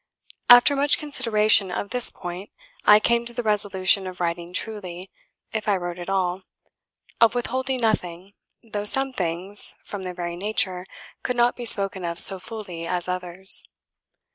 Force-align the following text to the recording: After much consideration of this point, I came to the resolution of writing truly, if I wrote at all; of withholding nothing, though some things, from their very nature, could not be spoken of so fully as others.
After 0.49 0.75
much 0.75 0.97
consideration 0.97 1.71
of 1.71 1.91
this 1.91 2.09
point, 2.09 2.49
I 2.85 2.99
came 2.99 3.23
to 3.27 3.33
the 3.33 3.43
resolution 3.43 4.07
of 4.07 4.19
writing 4.19 4.51
truly, 4.51 5.11
if 5.53 5.67
I 5.67 5.77
wrote 5.77 5.99
at 5.99 6.09
all; 6.09 6.41
of 7.19 7.35
withholding 7.35 7.77
nothing, 7.81 8.33
though 8.63 8.85
some 8.85 9.13
things, 9.13 9.75
from 9.83 10.01
their 10.03 10.15
very 10.15 10.35
nature, 10.37 10.87
could 11.21 11.35
not 11.37 11.55
be 11.55 11.65
spoken 11.65 12.03
of 12.03 12.17
so 12.17 12.39
fully 12.39 12.87
as 12.87 13.07
others. 13.07 13.63